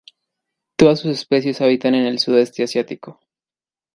Todas 0.77 0.99
sus 1.01 1.11
especies 1.11 1.61
habitan 1.61 1.93
en 1.93 2.07
el 2.07 2.17
sudeste 2.17 2.63
asiático. 2.63 3.19